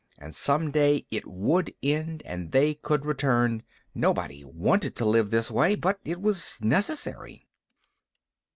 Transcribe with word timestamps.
And 0.17 0.33
some 0.33 0.71
day 0.71 1.05
it 1.11 1.27
would 1.27 1.75
end 1.83 2.23
and 2.25 2.51
they 2.51 2.73
could 2.73 3.05
return. 3.05 3.61
Nobody 3.93 4.43
wanted 4.43 4.95
to 4.95 5.05
live 5.05 5.29
this 5.29 5.51
way, 5.51 5.75
but 5.75 5.99
it 6.03 6.19
was 6.19 6.59
necessary. 6.63 7.47